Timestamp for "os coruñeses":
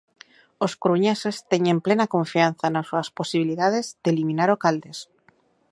0.65-1.35